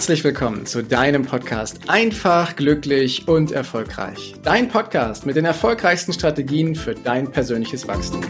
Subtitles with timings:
[0.00, 4.34] Herzlich willkommen zu deinem Podcast Einfach, glücklich und erfolgreich.
[4.42, 8.22] Dein Podcast mit den erfolgreichsten Strategien für dein persönliches Wachstum.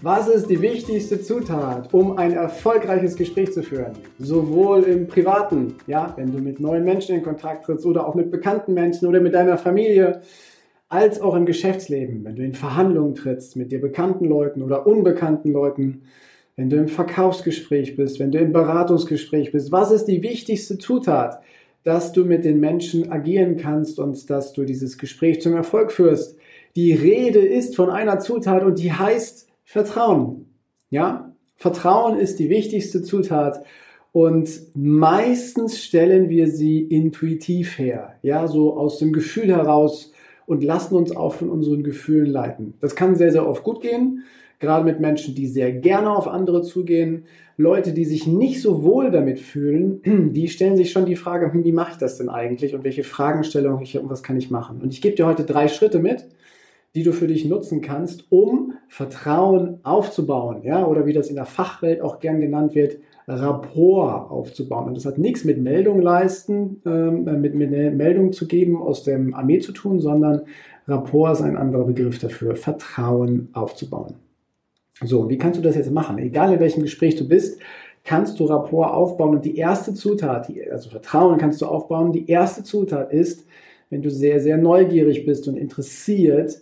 [0.00, 3.92] Was ist die wichtigste Zutat, um ein erfolgreiches Gespräch zu führen?
[4.18, 8.32] Sowohl im Privaten, ja, wenn du mit neuen Menschen in Kontakt trittst oder auch mit
[8.32, 10.22] bekannten Menschen oder mit deiner Familie
[10.92, 15.50] als auch im Geschäftsleben, wenn du in Verhandlungen trittst mit dir bekannten Leuten oder unbekannten
[15.50, 16.02] Leuten,
[16.54, 21.40] wenn du im Verkaufsgespräch bist, wenn du im Beratungsgespräch bist, was ist die wichtigste Zutat,
[21.82, 26.36] dass du mit den Menschen agieren kannst und dass du dieses Gespräch zum Erfolg führst?
[26.76, 30.44] Die Rede ist von einer Zutat und die heißt Vertrauen.
[30.90, 31.34] Ja?
[31.56, 33.64] Vertrauen ist die wichtigste Zutat
[34.12, 40.12] und meistens stellen wir sie intuitiv her, ja, so aus dem Gefühl heraus,
[40.52, 42.74] und lassen uns auch von unseren Gefühlen leiten.
[42.80, 44.24] Das kann sehr, sehr oft gut gehen,
[44.60, 47.24] gerade mit Menschen, die sehr gerne auf andere zugehen.
[47.56, 50.02] Leute, die sich nicht so wohl damit fühlen,
[50.34, 53.02] die stellen sich schon die Frage, hm, wie mache ich das denn eigentlich und welche
[53.02, 54.82] Fragestellungen ich und was kann ich machen?
[54.82, 56.28] Und ich gebe dir heute drei Schritte mit,
[56.94, 61.46] die du für dich nutzen kannst, um Vertrauen aufzubauen, ja, oder wie das in der
[61.46, 64.88] Fachwelt auch gern genannt wird, Rapport aufzubauen.
[64.88, 69.04] Und das hat nichts mit Meldung leisten, ähm, mit, mit einer Meldung zu geben aus
[69.04, 70.42] dem Armee zu tun, sondern
[70.88, 74.14] Rapport ist ein anderer Begriff dafür, Vertrauen aufzubauen.
[75.04, 76.18] So, wie kannst du das jetzt machen?
[76.18, 77.60] Egal in welchem Gespräch du bist,
[78.04, 79.36] kannst du Rapport aufbauen.
[79.36, 83.46] Und die erste Zutat, also Vertrauen kannst du aufbauen, die erste Zutat ist,
[83.90, 86.60] wenn du sehr, sehr neugierig bist und interessiert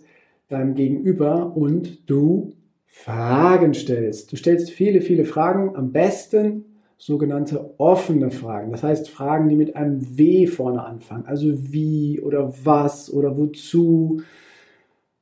[0.49, 2.53] deinem Gegenüber und du
[2.93, 4.31] Fragen stellst.
[4.31, 6.65] Du stellst viele, viele Fragen, am besten
[6.97, 8.69] sogenannte offene Fragen.
[8.69, 11.25] Das heißt Fragen, die mit einem W vorne anfangen.
[11.25, 14.21] Also wie oder was oder wozu.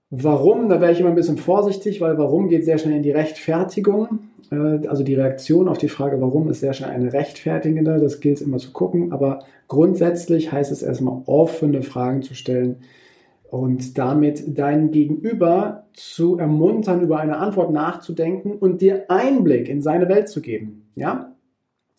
[0.10, 3.12] Warum, da wäre ich immer ein bisschen vorsichtig, weil warum geht sehr schnell in die
[3.12, 4.20] Rechtfertigung.
[4.52, 8.00] Äh, also die Reaktion auf die Frage, warum ist sehr schnell eine rechtfertigende.
[8.00, 9.14] Das gilt immer zu gucken.
[9.14, 12.78] Aber grundsätzlich heißt es erstmal offene Fragen zu stellen,
[13.52, 20.08] und damit dein Gegenüber zu ermuntern, über eine Antwort nachzudenken und dir Einblick in seine
[20.08, 20.90] Welt zu geben.
[20.96, 21.36] Ja?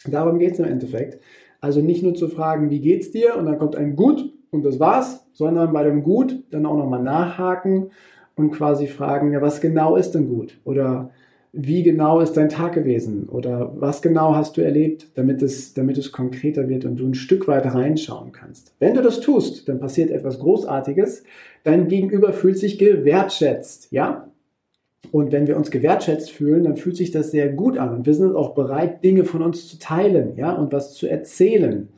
[0.06, 1.20] Darum geht es im Endeffekt.
[1.60, 3.36] Also nicht nur zu fragen, wie geht's dir?
[3.36, 7.02] Und dann kommt ein Gut und das war's, sondern bei dem Gut dann auch nochmal
[7.02, 7.90] nachhaken
[8.36, 10.58] und quasi fragen, ja, was genau ist denn gut?
[10.64, 11.10] Oder
[11.52, 15.98] wie genau ist dein Tag gewesen oder was genau hast du erlebt, damit es, damit
[15.98, 18.72] es konkreter wird und du ein Stück weit reinschauen kannst.
[18.78, 21.24] Wenn du das tust, dann passiert etwas Großartiges.
[21.64, 24.28] Dein Gegenüber fühlt sich gewertschätzt, ja?
[25.12, 28.14] Und wenn wir uns gewertschätzt fühlen, dann fühlt sich das sehr gut an und wir
[28.14, 31.88] sind auch bereit, Dinge von uns zu teilen, ja, und was zu erzählen.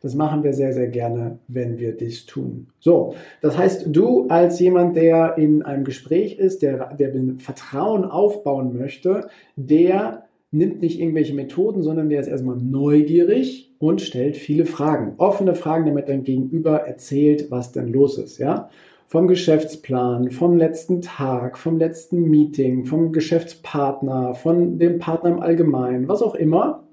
[0.00, 2.68] Das machen wir sehr, sehr gerne, wenn wir dies tun.
[2.78, 8.76] So, das heißt, du als jemand, der in einem Gespräch ist, der, der Vertrauen aufbauen
[8.78, 15.14] möchte, der nimmt nicht irgendwelche Methoden, sondern der ist erstmal neugierig und stellt viele Fragen.
[15.18, 18.70] Offene Fragen, damit dein Gegenüber erzählt, was denn los ist, ja?
[19.06, 26.08] Vom Geschäftsplan, vom letzten Tag, vom letzten Meeting, vom Geschäftspartner, von dem Partner im Allgemeinen,
[26.08, 26.84] was auch immer.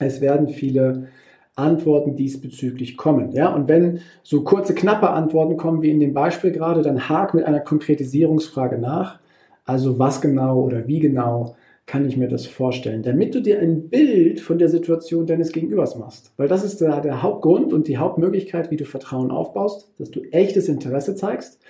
[0.00, 1.06] Es werden viele
[1.56, 3.32] Antworten diesbezüglich kommen.
[3.32, 7.34] Ja, und wenn so kurze, knappe Antworten kommen wie in dem Beispiel gerade, dann hak
[7.34, 9.18] mit einer Konkretisierungsfrage nach.
[9.64, 11.56] Also was genau oder wie genau
[11.86, 15.96] kann ich mir das vorstellen, damit du dir ein Bild von der Situation deines Gegenübers
[15.96, 16.32] machst.
[16.36, 20.20] Weil das ist der, der Hauptgrund und die Hauptmöglichkeit, wie du Vertrauen aufbaust, dass du
[20.32, 21.60] echtes Interesse zeigst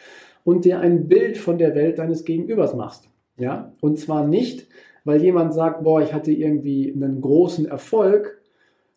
[0.43, 3.09] und dir ein Bild von der Welt deines Gegenübers machst.
[3.39, 4.67] Ja, und zwar nicht,
[5.05, 8.36] weil jemand sagt, boah, ich hatte irgendwie einen großen Erfolg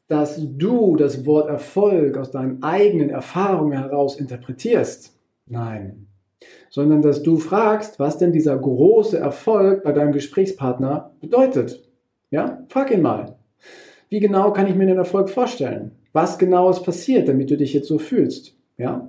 [0.09, 5.15] dass du das Wort Erfolg aus deinen eigenen Erfahrungen heraus interpretierst.
[5.45, 6.07] Nein.
[6.71, 11.87] Sondern dass du fragst, was denn dieser große Erfolg bei deinem Gesprächspartner bedeutet.
[12.31, 13.37] Ja, frag ihn mal.
[14.09, 15.91] Wie genau kann ich mir den Erfolg vorstellen?
[16.11, 18.55] Was genau ist passiert, damit du dich jetzt so fühlst?
[18.77, 19.07] Ja?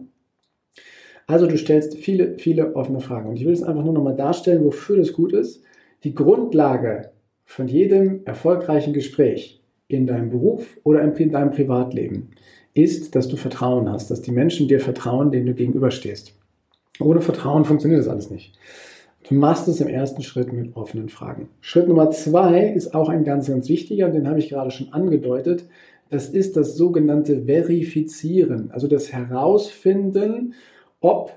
[1.27, 3.31] Also du stellst viele, viele offene Fragen.
[3.31, 5.63] Und ich will es einfach nur nochmal darstellen, wofür das gut ist.
[6.05, 7.13] Die Grundlage
[7.47, 9.61] von jedem erfolgreichen Gespräch
[9.93, 12.31] in deinem Beruf oder in deinem Privatleben
[12.75, 16.35] ist, dass du Vertrauen hast, dass die Menschen dir vertrauen, denen du gegenüberstehst.
[17.01, 18.57] Ohne Vertrauen funktioniert das alles nicht.
[19.29, 21.49] Du machst es im ersten Schritt mit offenen Fragen.
[21.61, 25.65] Schritt Nummer zwei ist auch ein ganz, ganz wichtiger, den habe ich gerade schon angedeutet.
[26.09, 30.55] Das ist das sogenannte Verifizieren, also das Herausfinden,
[31.01, 31.33] ob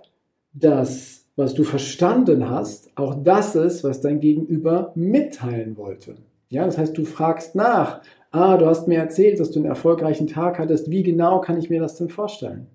[0.53, 6.15] das, was du verstanden hast, auch das ist, was dein Gegenüber mitteilen wollte.
[6.49, 8.01] Ja, das heißt, du fragst nach,
[8.33, 11.69] ah, du hast mir erzählt, dass du einen erfolgreichen Tag hattest, wie genau kann ich
[11.69, 12.67] mir das denn vorstellen?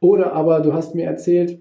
[0.00, 1.60] Oder aber du hast mir erzählt,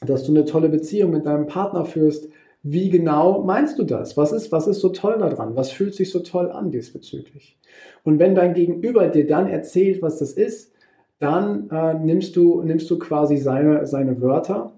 [0.00, 2.28] dass du eine tolle Beziehung mit deinem Partner führst.
[2.62, 4.16] Wie genau meinst du das?
[4.16, 5.54] Was ist, was ist so toll daran?
[5.54, 7.58] Was fühlt sich so toll an diesbezüglich?
[8.04, 10.72] Und wenn dein Gegenüber dir dann erzählt, was das ist,
[11.18, 14.72] dann äh, nimmst, du, nimmst du quasi seine, seine Wörter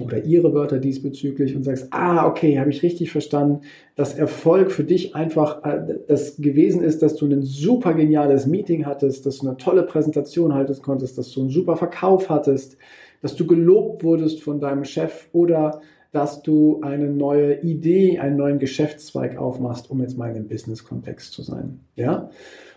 [0.00, 3.60] oder ihre Wörter diesbezüglich und sagst, ah, okay, habe ich richtig verstanden,
[3.94, 8.86] dass Erfolg für dich einfach äh, das gewesen ist, dass du ein super geniales Meeting
[8.86, 12.78] hattest, dass du eine tolle Präsentation halten konntest, dass du einen super Verkauf hattest,
[13.20, 18.58] dass du gelobt wurdest von deinem Chef oder dass du eine neue Idee, einen neuen
[18.58, 21.80] Geschäftszweig aufmachst, um jetzt mal in dem Business-Kontext zu sein.
[21.96, 22.30] Ja?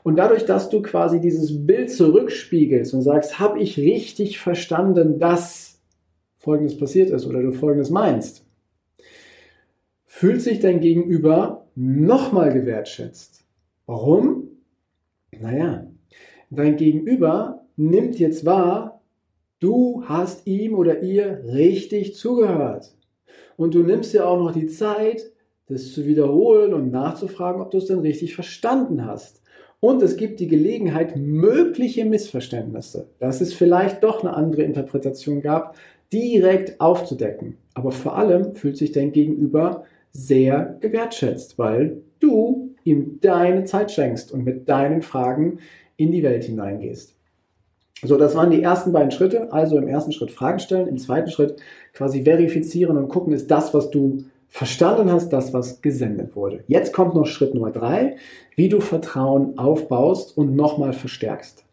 [0.04, 5.75] Und dadurch, dass du quasi dieses Bild zurückspiegelst und sagst, habe ich richtig verstanden, dass
[6.46, 8.46] Folgendes passiert ist oder du Folgendes meinst,
[10.06, 13.44] fühlt sich dein Gegenüber nochmal gewertschätzt.
[13.88, 14.50] Warum?
[15.38, 15.88] Naja,
[16.52, 19.02] dein Gegenüber nimmt jetzt wahr,
[19.60, 22.96] du hast ihm oder ihr richtig zugehört.
[23.58, 25.32] Und du nimmst dir auch noch die Zeit,
[25.68, 29.42] das zu wiederholen und nachzufragen, ob du es denn richtig verstanden hast.
[29.80, 35.76] Und es gibt die Gelegenheit, mögliche Missverständnisse, dass es vielleicht doch eine andere Interpretation gab,
[36.12, 37.58] direkt aufzudecken.
[37.74, 44.32] Aber vor allem fühlt sich dein Gegenüber sehr gewertschätzt, weil du ihm deine Zeit schenkst
[44.32, 45.60] und mit deinen Fragen
[45.98, 47.16] in die Welt hineingehst.
[48.04, 49.52] So, das waren die ersten beiden Schritte.
[49.52, 51.58] Also im ersten Schritt Fragen stellen, im zweiten Schritt
[51.94, 56.64] quasi verifizieren und gucken, ist das, was du verstanden hast, das, was gesendet wurde.
[56.68, 58.18] Jetzt kommt noch Schritt Nummer drei,
[58.56, 61.66] wie du Vertrauen aufbaust und nochmal verstärkst.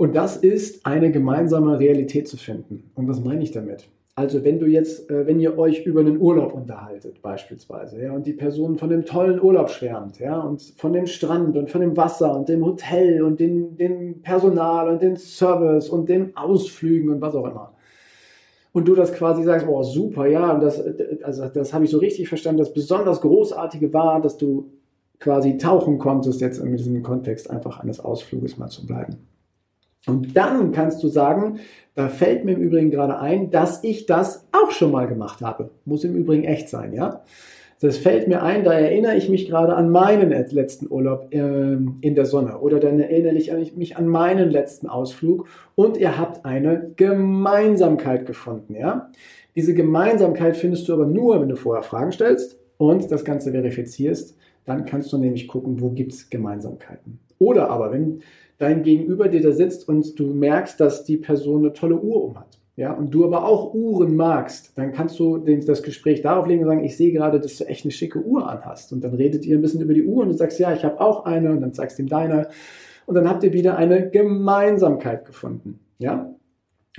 [0.00, 2.90] Und das ist eine gemeinsame Realität zu finden.
[2.94, 3.86] Und was meine ich damit?
[4.14, 8.26] Also wenn du jetzt, äh, wenn ihr euch über einen Urlaub unterhaltet beispielsweise, ja, und
[8.26, 11.98] die Person von dem tollen Urlaub schwärmt, ja, und von dem Strand und von dem
[11.98, 17.20] Wasser und dem Hotel und dem, dem Personal und dem Service und den Ausflügen und
[17.20, 17.74] was auch immer.
[18.72, 20.82] Und du das quasi sagst, oh super, ja, und das,
[21.22, 22.60] also das habe ich so richtig verstanden.
[22.60, 24.70] Das besonders Großartige war, dass du
[25.18, 29.18] quasi tauchen konntest, jetzt in diesem Kontext einfach eines Ausfluges mal zu bleiben.
[30.06, 31.60] Und dann kannst du sagen,
[31.94, 35.70] da fällt mir im Übrigen gerade ein, dass ich das auch schon mal gemacht habe.
[35.84, 37.22] Muss im Übrigen echt sein, ja?
[37.80, 42.14] Das fällt mir ein, da erinnere ich mich gerade an meinen letzten Urlaub äh, in
[42.14, 46.92] der Sonne oder dann erinnere ich mich an meinen letzten Ausflug und ihr habt eine
[46.96, 49.10] Gemeinsamkeit gefunden, ja?
[49.56, 54.36] Diese Gemeinsamkeit findest du aber nur, wenn du vorher Fragen stellst und das Ganze verifizierst.
[54.64, 57.18] Dann kannst du nämlich gucken, wo gibt es Gemeinsamkeiten.
[57.38, 58.22] Oder aber, wenn
[58.60, 62.38] dein Gegenüber dir da sitzt und du merkst, dass die Person eine tolle Uhr um
[62.38, 62.58] hat.
[62.76, 66.68] Ja, und du aber auch Uhren magst, dann kannst du das Gespräch darauf legen und
[66.68, 68.92] sagen, ich sehe gerade, dass du echt eine schicke Uhr anhast.
[68.92, 71.00] Und dann redet ihr ein bisschen über die Uhr und du sagst, ja, ich habe
[71.00, 72.48] auch eine und dann zeigst du ihm deine.
[73.06, 75.80] Und dann habt ihr wieder eine Gemeinsamkeit gefunden.
[75.98, 76.34] Ja?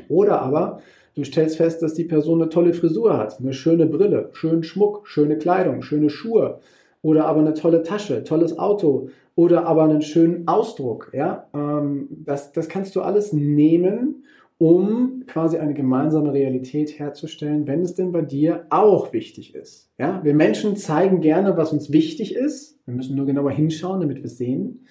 [0.08, 0.82] Oder aber
[1.16, 5.08] du stellst fest, dass die Person eine tolle Frisur hat, eine schöne Brille, schönen Schmuck,
[5.08, 6.60] schöne Kleidung, schöne Schuhe
[7.02, 11.12] oder aber eine tolle Tasche, tolles Auto oder aber einen schönen Ausdruck.
[11.14, 11.48] Ja?
[11.54, 14.26] Ähm, das, das kannst du alles nehmen,
[14.58, 19.90] um quasi eine gemeinsame Realität herzustellen, wenn es denn bei dir auch wichtig ist.
[19.98, 20.22] Ja?
[20.24, 22.78] Wir Menschen zeigen gerne, was uns wichtig ist.
[22.86, 24.86] Wir müssen nur genauer hinschauen, damit wir es sehen.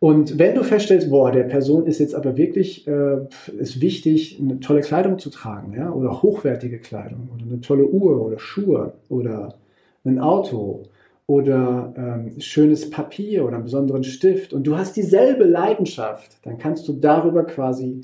[0.00, 3.18] Und wenn du feststellst, boah, der Person ist jetzt aber wirklich, äh,
[3.58, 8.24] ist wichtig, eine tolle Kleidung zu tragen, ja, oder hochwertige Kleidung, oder eine tolle Uhr
[8.24, 9.56] oder Schuhe oder
[10.04, 10.84] ein Auto
[11.30, 16.88] oder ähm, schönes Papier oder einen besonderen Stift und du hast dieselbe Leidenschaft, dann kannst
[16.88, 18.00] du darüber quasi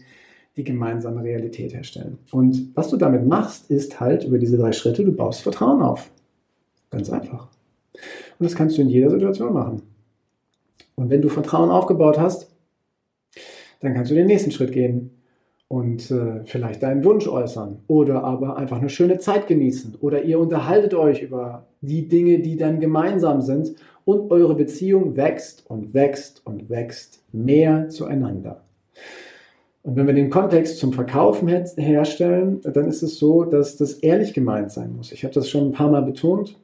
[0.57, 2.19] die gemeinsame Realität herstellen.
[2.31, 6.09] Und was du damit machst, ist halt über diese drei Schritte, du baust Vertrauen auf.
[6.91, 7.49] Ganz einfach.
[8.39, 9.83] Und das kannst du in jeder Situation machen.
[10.95, 12.49] Und wenn du Vertrauen aufgebaut hast,
[13.81, 15.11] dann kannst du den nächsten Schritt gehen
[15.69, 20.39] und äh, vielleicht deinen Wunsch äußern oder aber einfach eine schöne Zeit genießen oder ihr
[20.39, 26.47] unterhaltet euch über die Dinge, die dann gemeinsam sind und eure Beziehung wächst und wächst
[26.47, 28.63] und wächst mehr zueinander.
[29.83, 33.95] Und wenn wir den Kontext zum Verkaufen her herstellen, dann ist es so, dass das
[33.95, 35.13] ehrlich gemeint sein muss.
[35.13, 36.59] Ich habe das schon ein paar Mal betont.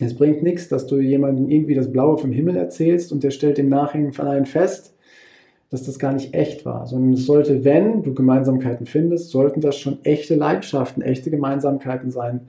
[0.00, 3.58] Es bringt nichts, dass du jemandem irgendwie das Blaue vom Himmel erzählst und der stellt
[3.58, 4.96] im Nachhinein fest,
[5.70, 9.76] dass das gar nicht echt war, sondern es sollte, wenn du Gemeinsamkeiten findest, sollten das
[9.76, 12.48] schon echte Leidenschaften, echte Gemeinsamkeiten sein,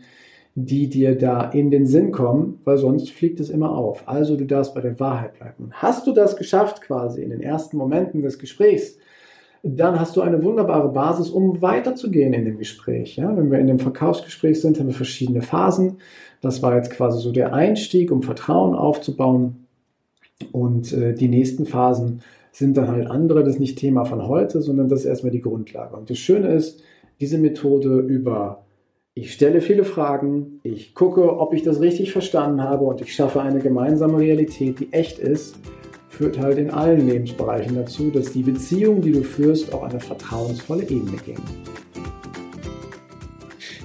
[0.56, 4.08] die dir da in den Sinn kommen, weil sonst fliegt es immer auf.
[4.08, 5.70] Also du darfst bei der Wahrheit bleiben.
[5.72, 8.98] Hast du das geschafft quasi in den ersten Momenten des Gesprächs,
[9.64, 13.18] dann hast du eine wunderbare Basis, um weiterzugehen in dem Gespräch.
[13.18, 15.98] Ja, wenn wir in dem Verkaufsgespräch sind, haben wir verschiedene Phasen.
[16.42, 19.68] Das war jetzt quasi so der Einstieg, um Vertrauen aufzubauen.
[20.52, 23.44] Und äh, die nächsten Phasen sind dann halt andere.
[23.44, 25.96] Das nicht Thema von heute, sondern das ist erstmal die Grundlage.
[25.96, 26.84] Und das Schöne ist,
[27.20, 28.66] diese Methode über
[29.14, 33.42] ich stelle viele Fragen, ich gucke, ob ich das richtig verstanden habe und ich schaffe
[33.42, 35.58] eine gemeinsame Realität, die echt ist,
[36.08, 40.84] führt halt in allen Lebensbereichen dazu, dass die Beziehung, die du führst, auf eine vertrauensvolle
[40.84, 41.42] Ebene gehen.